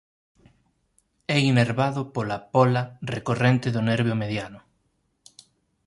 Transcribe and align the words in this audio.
É 1.35 1.37
innervado 1.49 2.01
pola 2.15 2.37
póla 2.53 2.83
recorrente 3.15 3.67
do 3.75 3.81
nervio 3.89 4.15
mediano. 4.23 4.59